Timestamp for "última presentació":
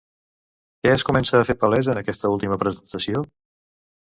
2.39-3.23